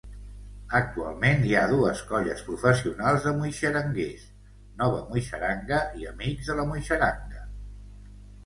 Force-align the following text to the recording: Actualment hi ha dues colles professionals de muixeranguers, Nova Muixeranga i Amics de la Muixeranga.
Actualment 0.77 1.43
hi 1.49 1.51
ha 1.57 1.65
dues 1.71 2.01
colles 2.11 2.41
professionals 2.47 3.27
de 3.27 3.33
muixeranguers, 3.43 4.25
Nova 4.83 5.05
Muixeranga 5.11 5.83
i 6.01 6.11
Amics 6.17 6.53
de 6.53 6.57
la 6.63 6.67
Muixeranga. 6.73 7.47